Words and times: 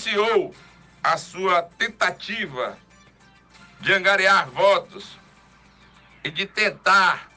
iniciou 0.00 0.54
a 1.02 1.16
sua 1.18 1.62
tentativa 1.62 2.78
de 3.80 3.92
angariar 3.92 4.48
votos 4.50 5.18
e 6.24 6.30
de 6.30 6.46
tentar 6.46 7.30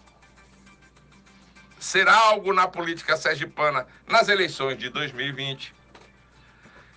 ser 1.80 2.08
algo 2.08 2.54
na 2.54 2.68
política 2.68 3.18
sergipana 3.18 3.86
nas 4.08 4.30
eleições 4.30 4.78
de 4.78 4.90
2020, 4.90 5.74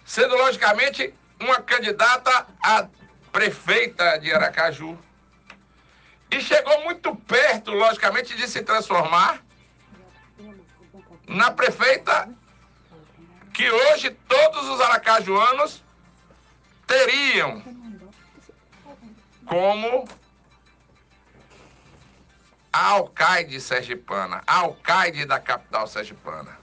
sendo 0.04 0.36
logicamente 0.36 1.12
uma 1.40 1.60
candidata 1.60 2.46
a 2.62 2.88
prefeita 3.32 4.18
de 4.18 4.32
Aracaju. 4.32 4.96
E 6.30 6.40
chegou 6.40 6.84
muito 6.84 7.14
perto, 7.14 7.72
logicamente, 7.72 8.36
de 8.36 8.48
se 8.48 8.62
transformar 8.62 9.44
na 11.28 11.50
prefeita 11.50 12.28
que 13.56 13.70
hoje 13.70 14.10
todos 14.10 14.68
os 14.68 14.80
aracajuanos 14.82 15.82
teriam 16.86 17.64
como 19.46 20.06
alcaide 22.70 23.58
sergipana, 23.58 24.42
alcaide 24.46 25.24
da 25.24 25.40
capital 25.40 25.86
sergipana. 25.86 26.58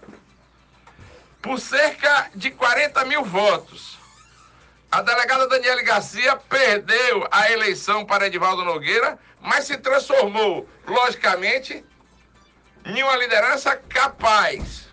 Por 1.41 1.59
cerca 1.59 2.29
de 2.35 2.51
40 2.51 3.03
mil 3.05 3.23
votos, 3.23 3.97
a 4.91 5.01
delegada 5.01 5.47
Daniele 5.47 5.81
Garcia 5.81 6.35
perdeu 6.35 7.27
a 7.31 7.51
eleição 7.51 8.05
para 8.05 8.27
Edivaldo 8.27 8.63
Nogueira, 8.63 9.17
mas 9.41 9.65
se 9.65 9.77
transformou, 9.79 10.69
logicamente, 10.85 11.83
em 12.85 13.01
uma 13.01 13.15
liderança 13.15 13.75
capaz 13.75 14.92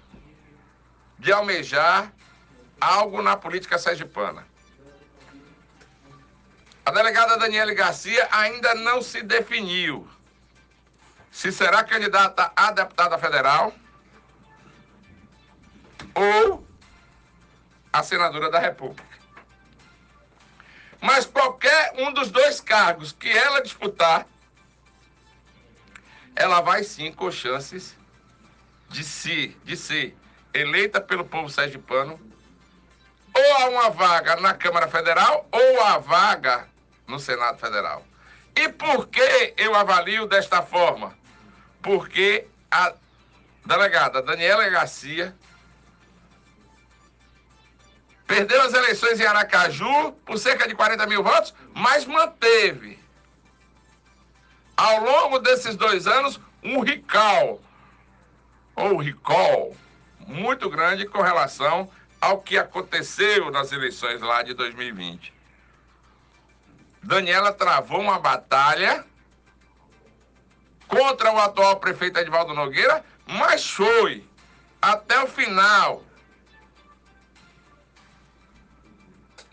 de 1.21 1.31
almejar 1.31 2.13
algo 2.81 3.23
na 3.23 3.37
política 3.37 3.79
sergipana. 3.79 4.47
A 6.85 6.91
delegada 6.91 7.37
Daniele 7.37 7.75
Garcia 7.75 8.27
ainda 8.33 8.75
não 8.75 9.03
se 9.03 9.23
definiu 9.23 10.09
se 11.31 11.53
será 11.53 11.85
candidata 11.85 12.51
a 12.57 12.73
deputada 12.73 13.17
federal 13.19 13.73
ou 16.15 16.67
a 17.93 18.03
senadora 18.03 18.51
da 18.51 18.59
República. 18.59 19.21
Mas 21.01 21.27
qualquer 21.27 21.93
um 21.99 22.13
dos 22.13 22.31
dois 22.31 22.61
cargos 22.61 23.13
que 23.13 23.29
ela 23.29 23.63
disputar, 23.63 24.27
ela 26.35 26.61
vai 26.61 26.83
sim 26.83 27.13
com 27.13 27.31
chances 27.31 27.97
de, 28.89 29.05
se, 29.05 29.49
de 29.65 29.77
ser 29.77 30.17
eleita 30.53 31.01
pelo 31.01 31.25
povo 31.25 31.49
sergipano 31.49 32.21
ou 33.35 33.57
a 33.57 33.69
uma 33.69 33.91
vaga 33.91 34.37
na 34.37 34.55
Câmara 34.55 34.89
Federal 34.89 35.49
ou 35.51 35.83
a 35.83 35.99
vaga 35.99 36.69
no 37.07 37.19
Senado 37.19 37.59
Federal. 37.59 38.05
E 38.57 38.69
por 38.69 39.09
que 39.09 39.55
eu 39.57 39.75
avalio 39.75 40.27
desta 40.27 40.63
forma? 40.63 41.17
Porque 41.83 42.47
a 42.71 42.93
delegada 43.65 44.23
Daniela 44.23 44.69
Garcia 44.69 45.35
perdeu 48.27 48.63
as 48.63 48.73
eleições 48.75 49.19
em 49.19 49.27
Aracaju 49.27 50.13
por 50.25 50.39
cerca 50.39 50.69
de 50.69 50.75
40 50.75 51.07
mil 51.07 51.23
votos, 51.23 51.55
mas 51.75 52.05
manteve, 52.05 52.99
ao 54.77 55.03
longo 55.03 55.39
desses 55.41 55.75
dois 55.77 56.07
anos, 56.07 56.41
um 56.63 56.81
recall, 56.81 57.61
ou 58.77 58.99
recall, 58.99 59.75
muito 60.27 60.69
grande 60.69 61.07
com 61.07 61.23
relação 61.23 61.91
ao 62.21 62.41
que 62.41 62.59
aconteceu 62.59 63.51
nas 63.51 63.73
eleições 63.73 64.21
lá 64.21 64.43
de 64.43 64.55
2020. 64.55 65.33
Daniela 67.03 67.53
travou 67.53 68.01
uma 68.01 68.19
batalha 68.19 69.05
contra 70.87 71.33
o 71.33 71.39
atual 71.39 71.77
prefeito 71.77 72.19
Edvaldo 72.19 72.53
Nogueira, 72.53 73.05
mas 73.27 73.71
foi 73.71 74.29
até 74.83 75.23
o 75.23 75.27
final 75.27 76.05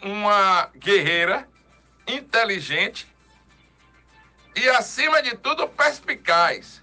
uma 0.01 0.69
guerreira 0.75 1.47
inteligente 2.07 3.07
e, 4.55 4.67
acima 4.69 5.21
de 5.21 5.37
tudo, 5.37 5.67
perspicaz. 5.67 6.81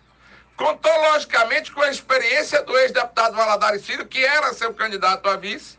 Contou, 0.57 0.97
logicamente, 1.13 1.73
com 1.73 1.83
a 1.83 1.91
experiência 1.91 2.63
do 2.63 2.77
ex-deputado 2.79 3.35
Valadares 3.35 3.85
Filho, 3.85 4.07
que 4.07 4.25
era 4.25 4.55
seu 4.55 4.73
candidato 4.73 5.29
a 5.29 5.37
vice, 5.37 5.79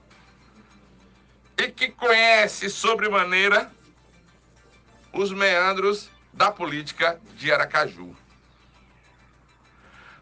e 1.57 1.69
que 1.69 1.89
conhece 1.89 2.69
sobremaneira 2.69 3.71
os 5.13 5.31
meandros 5.31 6.09
da 6.33 6.51
política 6.51 7.19
de 7.35 7.51
Aracaju. 7.51 8.15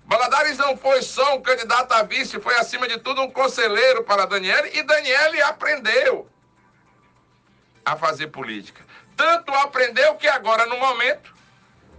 Valadares 0.06 0.58
não 0.58 0.78
foi 0.78 1.02
só 1.02 1.36
um 1.36 1.42
candidato 1.42 1.92
a 1.94 2.04
vice, 2.04 2.40
foi 2.40 2.56
acima 2.56 2.88
de 2.88 3.00
tudo 3.00 3.22
um 3.22 3.32
conselheiro 3.32 4.04
para 4.04 4.28
Daniele, 4.28 4.78
e 4.78 4.84
Daniele 4.84 5.42
aprendeu 5.42 6.30
a 7.84 7.96
fazer 7.96 8.28
política. 8.28 8.86
Tanto 9.18 9.52
aprendeu 9.54 10.16
que 10.16 10.28
agora, 10.28 10.68
no 10.68 10.78
momento, 10.78 11.33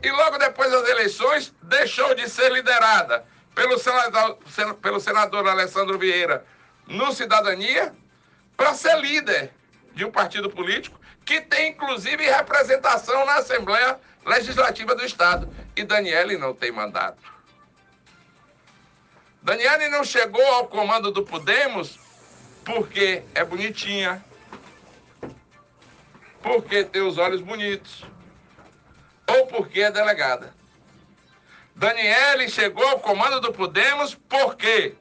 e 0.04 0.10
logo 0.10 0.36
depois 0.36 0.70
das 0.70 0.86
eleições, 0.86 1.54
deixou 1.62 2.14
de 2.14 2.28
ser 2.28 2.52
liderada 2.52 3.24
pelo 3.54 3.78
senador, 3.78 4.38
pelo 4.82 5.00
senador 5.00 5.48
Alessandro 5.48 5.98
Vieira 5.98 6.44
no 6.86 7.10
Cidadania 7.10 7.94
para 8.54 8.74
ser 8.74 9.00
líder 9.00 9.50
de 9.94 10.04
um 10.04 10.10
partido 10.10 10.50
político 10.50 11.00
que 11.24 11.40
tem 11.40 11.70
inclusive 11.70 12.22
representação 12.22 13.24
na 13.24 13.36
Assembleia 13.36 13.98
Legislativa 14.26 14.94
do 14.94 15.04
Estado. 15.04 15.48
E 15.74 15.82
Daniele 15.84 16.36
não 16.36 16.52
tem 16.52 16.70
mandato. 16.70 17.32
Daniele 19.40 19.88
não 19.88 20.04
chegou 20.04 20.44
ao 20.46 20.68
comando 20.68 21.10
do 21.10 21.22
Podemos 21.22 21.98
porque 22.62 23.22
é 23.34 23.42
bonitinha, 23.42 24.22
porque 26.42 26.84
tem 26.84 27.02
os 27.02 27.16
olhos 27.16 27.40
bonitos, 27.40 28.04
ou 29.34 29.46
porque 29.46 29.80
é 29.80 29.90
delegada. 29.90 30.54
Daniele 31.74 32.48
chegou 32.48 32.86
ao 32.86 33.00
comando 33.00 33.40
do 33.40 33.52
Podemos 33.52 34.14
porque 34.14 34.94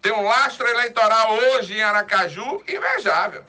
tem 0.00 0.12
um 0.12 0.22
lastro 0.22 0.66
eleitoral 0.66 1.34
hoje 1.34 1.74
em 1.74 1.82
Aracaju 1.82 2.62
invejável. 2.66 3.44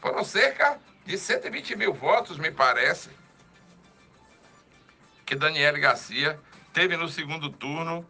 Foram 0.00 0.24
cerca 0.24 0.78
de 1.04 1.16
120 1.16 1.76
mil 1.76 1.92
votos, 1.92 2.38
me 2.38 2.50
parece, 2.50 3.10
que 5.24 5.34
Daniele 5.34 5.80
Garcia 5.80 6.38
teve 6.72 6.96
no 6.96 7.08
segundo 7.08 7.50
turno 7.50 8.08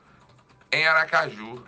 em 0.70 0.86
Aracaju. 0.86 1.64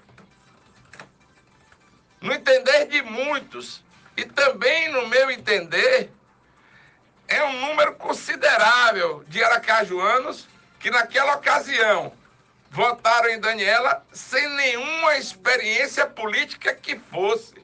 No 2.21 2.33
entender 2.33 2.87
de 2.87 3.03
muitos, 3.03 3.83
e 4.17 4.25
também 4.25 4.91
no 4.93 5.09
meu 5.09 5.31
entender, 5.31 6.13
é 7.33 7.45
um 7.45 7.69
número 7.69 7.95
considerável 7.95 9.25
de 9.27 9.43
aracajuanos 9.43 10.47
que 10.79 10.91
naquela 10.91 11.37
ocasião 11.37 12.13
votaram 12.71 13.31
em 13.31 13.41
Daniela 13.41 14.05
sem 14.13 14.47
nenhuma 14.51 15.17
experiência 15.17 16.07
política 16.07 16.75
que 16.75 16.99
fosse. 16.99 17.55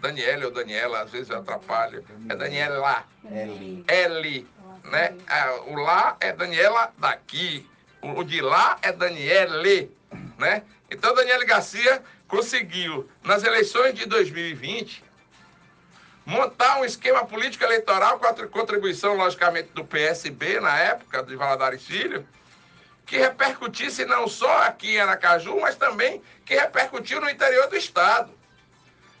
Daniele 0.00 0.44
ou 0.44 0.52
Daniela, 0.52 1.02
às 1.02 1.10
vezes 1.10 1.30
eu 1.30 1.38
atrapalho. 1.38 2.04
É 2.28 2.36
Daniela. 2.36 3.04
L. 3.24 3.84
L. 3.88 4.46
Né? 4.84 5.14
É, 5.28 5.50
o 5.66 5.74
lá 5.74 6.16
é 6.20 6.32
Daniela 6.32 6.92
daqui. 6.98 7.68
O 8.00 8.22
de 8.22 8.40
lá 8.40 8.78
é 8.82 8.92
Daniele. 8.92 9.90
Né? 10.38 10.62
Então, 10.90 11.14
Daniele 11.14 11.44
Garcia 11.44 12.02
conseguiu, 12.26 13.08
nas 13.22 13.42
eleições 13.42 13.94
de 13.94 14.06
2020, 14.06 15.04
montar 16.24 16.78
um 16.78 16.84
esquema 16.84 17.24
político 17.24 17.64
eleitoral 17.64 18.18
com 18.18 18.26
a 18.26 18.48
contribuição, 18.48 19.14
logicamente, 19.14 19.70
do 19.70 19.84
PSB 19.84 20.60
na 20.60 20.78
época, 20.78 21.22
de 21.22 21.34
Valadares 21.34 21.82
Filho, 21.82 22.26
que 23.06 23.16
repercutisse 23.16 24.04
não 24.04 24.28
só 24.28 24.64
aqui 24.64 24.96
em 24.96 25.00
Aracaju, 25.00 25.58
mas 25.60 25.76
também 25.76 26.22
que 26.44 26.54
repercutiu 26.54 27.20
no 27.20 27.30
interior 27.30 27.66
do 27.68 27.76
Estado. 27.76 28.30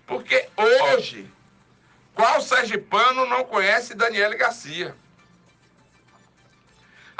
Porque 0.06 0.48
hoje, 0.54 1.30
qual 2.14 2.42
sergipano 2.42 3.24
não 3.24 3.44
conhece 3.44 3.94
Daniele 3.94 4.36
Garcia? 4.36 4.94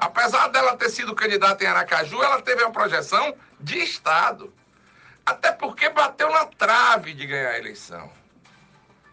Apesar 0.01 0.47
dela 0.49 0.77
ter 0.77 0.91
sido 0.91 1.13
candidata 1.13 1.65
em 1.65 1.67
Aracaju, 1.67 2.23
ela 2.23 2.41
teve 2.41 2.63
uma 2.63 2.71
projeção 2.71 3.37
de 3.59 3.79
Estado. 3.79 4.55
Até 5.27 5.51
porque 5.51 5.89
bateu 5.89 6.31
na 6.31 6.47
trave 6.47 7.13
de 7.13 7.27
ganhar 7.27 7.51
a 7.51 7.59
eleição. 7.59 8.09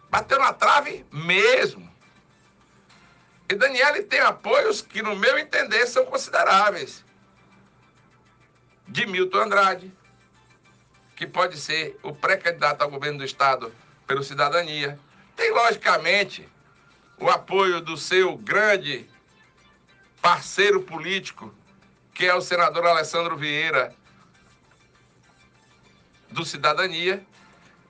Bateu 0.08 0.38
na 0.38 0.52
trave 0.52 1.04
mesmo. 1.10 1.92
E 3.48 3.54
Daniele 3.56 4.04
tem 4.04 4.20
apoios 4.20 4.80
que, 4.80 5.02
no 5.02 5.16
meu 5.16 5.36
entender, 5.36 5.88
são 5.88 6.06
consideráveis. 6.06 7.04
De 8.86 9.06
Milton 9.06 9.38
Andrade, 9.38 9.92
que 11.16 11.26
pode 11.26 11.58
ser 11.58 11.98
o 12.04 12.14
pré-candidato 12.14 12.82
ao 12.82 12.90
governo 12.90 13.18
do 13.18 13.24
Estado 13.24 13.74
pelo 14.06 14.22
Cidadania. 14.22 14.96
Tem, 15.34 15.50
logicamente, 15.50 16.48
o 17.18 17.28
apoio 17.28 17.80
do 17.80 17.96
seu 17.96 18.36
grande 18.36 19.10
parceiro 20.26 20.82
político, 20.82 21.54
que 22.12 22.26
é 22.26 22.34
o 22.34 22.40
senador 22.40 22.84
Alessandro 22.84 23.36
Vieira, 23.36 23.94
do 26.32 26.44
Cidadania, 26.44 27.24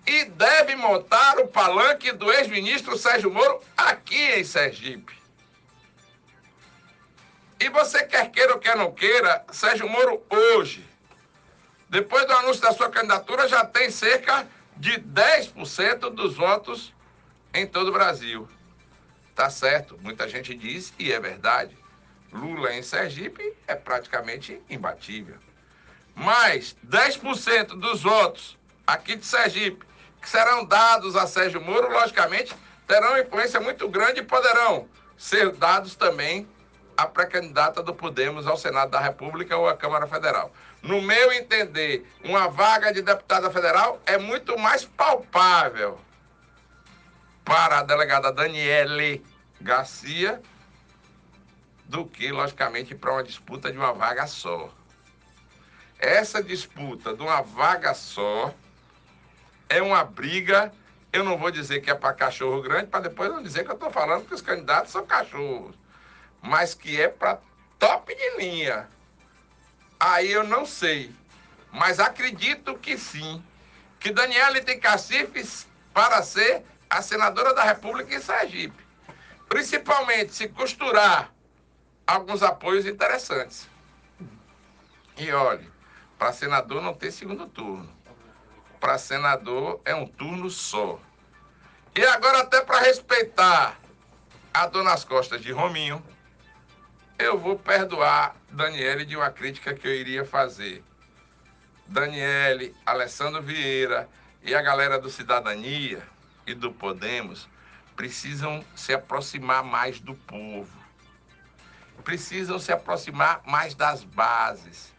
e 0.06 0.26
deve 0.26 0.76
montar 0.76 1.38
o 1.38 1.48
palanque 1.48 2.12
do 2.12 2.30
ex-ministro 2.30 2.98
Sérgio 2.98 3.32
Moro 3.32 3.62
aqui 3.74 4.22
em 4.34 4.44
Sergipe. 4.44 5.18
E 7.58 7.70
você 7.70 8.04
quer 8.04 8.30
queira 8.30 8.52
ou 8.52 8.58
quer 8.58 8.76
não 8.76 8.92
queira, 8.92 9.42
Sérgio 9.50 9.88
Moro 9.88 10.22
hoje, 10.28 10.86
depois 11.88 12.26
do 12.26 12.34
anúncio 12.34 12.60
da 12.60 12.74
sua 12.74 12.90
candidatura, 12.90 13.48
já 13.48 13.64
tem 13.64 13.90
cerca 13.90 14.46
de 14.76 15.00
10% 15.00 16.10
dos 16.10 16.36
votos 16.36 16.92
em 17.54 17.66
todo 17.66 17.88
o 17.88 17.92
Brasil. 17.92 18.46
Tá 19.34 19.48
certo, 19.48 19.98
muita 20.02 20.28
gente 20.28 20.54
diz, 20.54 20.92
e 20.98 21.10
é 21.10 21.18
verdade, 21.18 21.85
Lula 22.36 22.74
em 22.74 22.82
Sergipe 22.82 23.54
é 23.66 23.74
praticamente 23.74 24.62
imbatível. 24.68 25.36
Mas 26.14 26.76
10% 26.86 27.78
dos 27.78 28.02
votos 28.02 28.56
aqui 28.86 29.16
de 29.16 29.26
Sergipe, 29.26 29.84
que 30.20 30.28
serão 30.28 30.64
dados 30.64 31.16
a 31.16 31.26
Sérgio 31.26 31.60
Moro, 31.60 31.90
logicamente, 31.90 32.54
terão 32.86 33.18
influência 33.18 33.60
muito 33.60 33.88
grande 33.88 34.20
e 34.20 34.24
poderão 34.24 34.88
ser 35.16 35.50
dados 35.52 35.94
também 35.94 36.48
à 36.96 37.06
pré-candidata 37.06 37.82
do 37.82 37.94
Podemos 37.94 38.46
ao 38.46 38.56
Senado 38.56 38.90
da 38.90 39.00
República 39.00 39.56
ou 39.56 39.68
à 39.68 39.76
Câmara 39.76 40.06
Federal. 40.06 40.52
No 40.82 41.02
meu 41.02 41.32
entender, 41.32 42.06
uma 42.24 42.48
vaga 42.48 42.92
de 42.92 43.02
deputada 43.02 43.50
federal 43.50 44.00
é 44.06 44.16
muito 44.16 44.56
mais 44.58 44.84
palpável 44.84 46.00
para 47.44 47.80
a 47.80 47.82
delegada 47.82 48.32
Daniele 48.32 49.24
Garcia 49.60 50.40
do 51.88 52.04
que, 52.04 52.30
logicamente, 52.30 52.94
para 52.94 53.12
uma 53.12 53.22
disputa 53.22 53.70
de 53.70 53.78
uma 53.78 53.92
vaga 53.92 54.26
só. 54.26 54.72
Essa 55.98 56.42
disputa 56.42 57.14
de 57.14 57.22
uma 57.22 57.40
vaga 57.42 57.94
só 57.94 58.52
é 59.68 59.80
uma 59.80 60.04
briga, 60.04 60.72
eu 61.12 61.24
não 61.24 61.38
vou 61.38 61.50
dizer 61.50 61.80
que 61.80 61.90
é 61.90 61.94
para 61.94 62.12
cachorro 62.12 62.60
grande, 62.60 62.88
para 62.88 63.00
depois 63.00 63.30
não 63.30 63.42
dizer 63.42 63.64
que 63.64 63.70
eu 63.70 63.74
estou 63.74 63.90
falando 63.90 64.26
que 64.26 64.34
os 64.34 64.42
candidatos 64.42 64.92
são 64.92 65.06
cachorros, 65.06 65.74
mas 66.42 66.74
que 66.74 67.00
é 67.00 67.08
para 67.08 67.40
top 67.78 68.14
de 68.14 68.36
linha. 68.36 68.88
Aí 69.98 70.30
eu 70.30 70.44
não 70.44 70.66
sei, 70.66 71.10
mas 71.72 71.98
acredito 71.98 72.76
que 72.78 72.98
sim, 72.98 73.42
que 73.98 74.12
Daniela 74.12 74.60
tem 74.60 74.78
cacifes 74.78 75.66
para 75.94 76.22
ser 76.22 76.62
a 76.90 77.00
senadora 77.00 77.54
da 77.54 77.64
República 77.64 78.14
em 78.14 78.20
Sergipe. 78.20 78.84
Principalmente 79.48 80.34
se 80.34 80.48
costurar 80.48 81.32
alguns 82.06 82.42
apoios 82.42 82.86
interessantes. 82.86 83.68
E 85.16 85.32
olhe, 85.32 85.68
para 86.18 86.32
senador 86.32 86.80
não 86.80 86.94
tem 86.94 87.10
segundo 87.10 87.46
turno. 87.46 87.90
Para 88.78 88.98
senador 88.98 89.80
é 89.84 89.94
um 89.94 90.06
turno 90.06 90.48
só. 90.50 91.00
E 91.94 92.04
agora, 92.04 92.40
até 92.40 92.60
para 92.60 92.80
respeitar 92.80 93.78
a 94.52 94.66
dona 94.66 94.92
as 94.92 95.04
costas 95.04 95.40
de 95.40 95.50
Rominho, 95.50 96.02
eu 97.18 97.38
vou 97.38 97.58
perdoar 97.58 98.36
Daniele 98.50 99.04
de 99.04 99.16
uma 99.16 99.30
crítica 99.30 99.74
que 99.74 99.88
eu 99.88 99.94
iria 99.94 100.24
fazer. 100.24 100.84
Daniele, 101.86 102.74
Alessandro 102.84 103.42
Vieira 103.42 104.08
e 104.42 104.54
a 104.54 104.60
galera 104.60 104.98
do 104.98 105.08
Cidadania 105.08 106.02
e 106.46 106.52
do 106.52 106.70
Podemos 106.70 107.48
precisam 107.94 108.62
se 108.74 108.92
aproximar 108.92 109.64
mais 109.64 109.98
do 109.98 110.14
povo 110.14 110.85
precisam 112.04 112.58
se 112.58 112.72
aproximar 112.72 113.42
mais 113.46 113.74
das 113.74 114.04
bases. 114.04 114.92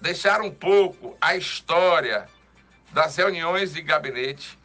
Deixar 0.00 0.40
um 0.40 0.50
pouco 0.50 1.16
a 1.20 1.36
história 1.36 2.28
das 2.92 3.16
reuniões 3.16 3.72
de 3.72 3.82
gabinete, 3.82 4.58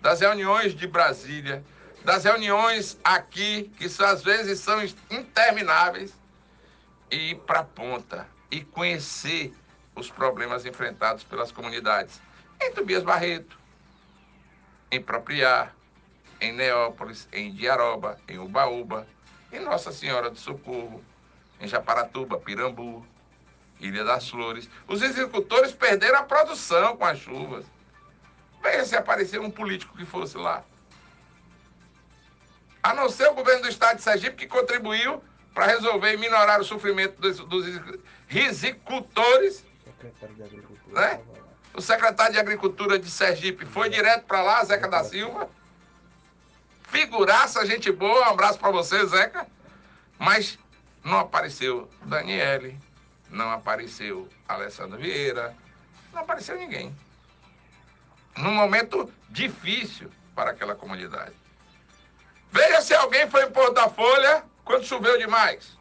das 0.00 0.20
reuniões 0.20 0.74
de 0.74 0.86
Brasília, 0.86 1.64
das 2.04 2.24
reuniões 2.24 2.98
aqui, 3.04 3.70
que 3.76 3.86
às 4.02 4.22
vezes 4.22 4.60
são 4.60 4.82
intermináveis, 5.10 6.14
e 7.10 7.30
ir 7.30 7.36
para 7.40 7.60
a 7.60 7.64
ponta 7.64 8.26
e 8.50 8.60
conhecer 8.60 9.52
os 9.94 10.10
problemas 10.10 10.64
enfrentados 10.64 11.24
pelas 11.24 11.50
comunidades. 11.50 12.20
Em 12.62 12.72
Tobias 12.72 13.02
Barreto, 13.02 13.58
em 14.90 15.02
Propriar, 15.02 15.74
em 16.40 16.52
Neópolis, 16.52 17.28
em 17.32 17.52
Diaroba, 17.52 18.18
em 18.28 18.38
Ubaúba, 18.38 19.06
em 19.52 19.60
Nossa 19.60 19.92
Senhora 19.92 20.30
do 20.30 20.38
Socorro, 20.38 21.02
em 21.60 21.66
Japaratuba, 21.66 22.38
Pirambu, 22.38 23.04
Ilha 23.80 24.04
das 24.04 24.28
Flores. 24.28 24.68
Os 24.86 25.02
executores 25.02 25.72
perderam 25.72 26.18
a 26.18 26.22
produção 26.22 26.96
com 26.96 27.04
as 27.04 27.18
chuvas. 27.18 27.64
Veja 28.62 28.84
se 28.84 28.96
aparecer 28.96 29.40
um 29.40 29.50
político 29.50 29.96
que 29.96 30.04
fosse 30.04 30.36
lá. 30.36 30.62
A 32.82 32.94
não 32.94 33.08
ser 33.08 33.28
o 33.28 33.34
governo 33.34 33.62
do 33.62 33.68
estado 33.68 33.96
de 33.96 34.02
Sergipe 34.02 34.36
que 34.36 34.46
contribuiu 34.46 35.22
para 35.54 35.66
resolver 35.66 36.14
e 36.14 36.16
minorar 36.16 36.60
o 36.60 36.64
sofrimento 36.64 37.20
dos, 37.20 37.38
dos 37.40 37.66
risicultores. 38.26 39.64
Secretário 39.84 40.34
de 40.34 40.42
Agricultura. 40.42 41.00
Né? 41.00 41.20
O 41.74 41.80
secretário 41.80 42.32
de 42.32 42.38
Agricultura 42.38 42.98
de 42.98 43.10
Sergipe 43.10 43.64
foi 43.64 43.88
direto 43.88 44.24
para 44.24 44.42
lá, 44.42 44.64
Zeca 44.64 44.88
da 44.88 45.04
Silva. 45.04 45.48
Figuraça, 46.90 47.64
gente 47.64 47.90
boa, 47.92 48.26
um 48.28 48.30
abraço 48.30 48.58
para 48.58 48.70
você, 48.70 49.06
Zeca. 49.06 49.46
Mas 50.18 50.58
não 51.04 51.20
apareceu 51.20 51.88
Daniele, 52.02 52.78
não 53.30 53.50
apareceu 53.50 54.28
Alessandro 54.48 54.98
Vieira, 54.98 55.56
não 56.12 56.22
apareceu 56.22 56.56
ninguém. 56.56 56.94
Num 58.36 58.52
momento 58.52 59.10
difícil 59.28 60.10
para 60.34 60.50
aquela 60.50 60.74
comunidade. 60.74 61.34
Veja 62.50 62.80
se 62.82 62.92
alguém 62.92 63.30
foi 63.30 63.44
em 63.44 63.52
Porto 63.52 63.74
da 63.74 63.88
Folha 63.88 64.44
quando 64.64 64.84
choveu 64.84 65.16
demais. 65.16 65.78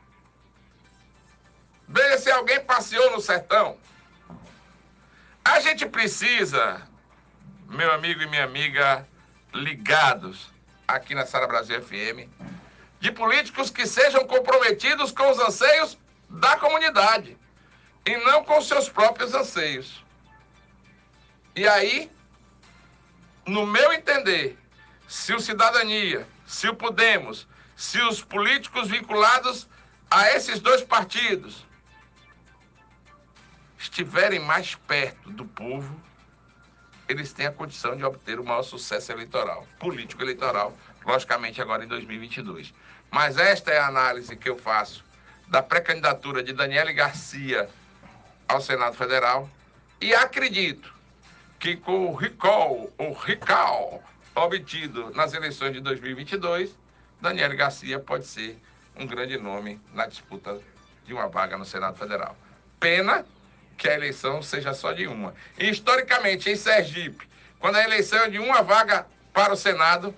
Veja 1.88 2.20
se 2.20 2.32
alguém 2.32 2.64
passeou 2.64 3.12
no 3.12 3.20
sertão. 3.20 3.78
A 5.44 5.60
gente 5.60 5.88
precisa, 5.88 6.88
meu 7.68 7.92
amigo 7.92 8.22
e 8.22 8.28
minha 8.28 8.44
amiga, 8.44 9.08
ligados 9.52 10.52
aqui 10.96 11.14
na 11.14 11.26
Sara 11.26 11.48
Brasil 11.48 11.82
FM, 11.82 12.28
de 13.00 13.12
políticos 13.12 13.70
que 13.70 13.86
sejam 13.86 14.26
comprometidos 14.26 15.12
com 15.12 15.30
os 15.30 15.40
anseios 15.40 15.98
da 16.30 16.58
comunidade 16.58 17.38
e 18.06 18.18
não 18.18 18.44
com 18.44 18.62
seus 18.62 18.90
próprios 18.90 19.34
anseios. 19.34 20.04
E 21.56 21.68
aí, 21.68 22.12
no 23.46 23.66
meu 23.66 23.94
entender, 23.94 24.58
se 25.08 25.34
o 25.34 25.40
Cidadania, 25.40 26.28
se 26.46 26.68
o 26.68 26.76
Podemos, 26.76 27.48
se 27.76 28.02
os 28.02 28.22
políticos 28.22 28.90
vinculados 28.90 29.68
a 30.10 30.30
esses 30.32 30.60
dois 30.60 30.84
partidos 30.84 31.66
estiverem 33.78 34.40
mais 34.40 34.76
perto 34.76 35.30
do 35.32 35.46
povo, 35.46 36.09
eles 37.10 37.34
têm 37.34 37.48
a 37.48 37.52
condição 37.52 37.98
de 37.98 38.06
obter 38.06 38.40
o 38.40 38.46
maior 38.46 38.62
sucesso 38.62 39.12
eleitoral, 39.12 39.66
político 39.80 40.22
eleitoral, 40.22 40.78
logicamente 41.04 41.60
agora 41.60 41.84
em 41.84 41.88
2022. 41.88 42.72
Mas 43.10 43.38
esta 43.38 43.72
é 43.72 43.80
a 43.80 43.88
análise 43.88 44.36
que 44.36 44.48
eu 44.48 44.56
faço 44.56 45.04
da 45.48 45.64
pré-candidatura 45.64 46.44
de 46.44 46.54
Daniele 46.54 46.94
Garcia 46.94 47.68
ao 48.48 48.62
Senado 48.62 48.96
Federal 48.96 49.50
e 50.00 50.14
acredito 50.14 50.94
que 51.60 51.76
com 51.76 52.12
o 52.12 52.16
recall, 52.16 52.94
o 53.00 53.12
recall 53.12 54.04
obtido 54.36 55.10
nas 55.16 55.34
eleições 55.34 55.74
de 55.74 55.82
2022, 55.82 56.78
Daniele 57.20 57.56
Garcia 57.56 58.00
pode 58.00 58.28
ser 58.28 58.58
um 58.96 59.08
grande 59.08 59.36
nome 59.38 59.82
na 59.94 60.06
disputa 60.06 60.62
de 61.06 61.14
uma 61.14 61.28
vaga 61.28 61.58
no 61.58 61.66
Senado 61.66 61.98
Federal. 61.98 62.38
Pena 62.80 63.26
que 63.80 63.88
a 63.88 63.94
eleição 63.94 64.44
seja 64.44 64.74
só 64.74 64.92
de 64.92 65.08
uma. 65.08 65.34
E 65.58 65.70
historicamente, 65.70 66.50
em 66.50 66.56
Sergipe, 66.56 67.28
quando 67.60 67.78
a 67.78 67.84
eleição 67.84 68.20
é 68.20 68.30
de 68.30 68.38
uma 68.38 68.62
vaga 68.62 69.08
para 69.34 69.54
o 69.54 69.58
Senado, 69.58 70.14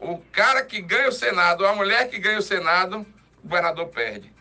o 0.00 0.18
cara 0.32 0.64
que 0.64 0.80
ganha 0.80 1.08
o 1.08 1.12
Senado, 1.12 1.66
a 1.66 1.74
mulher 1.74 2.08
que 2.08 2.18
ganha 2.18 2.38
o 2.38 2.42
Senado, 2.42 3.06
o 3.44 3.48
governador 3.48 3.88
perde. 3.88 4.32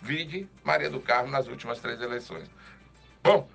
Vide 0.00 0.46
Maria 0.62 0.90
do 0.90 1.00
Carmo 1.00 1.30
nas 1.30 1.48
últimas 1.48 1.80
três 1.80 2.00
eleições. 2.00 2.48
Bom, 3.22 3.48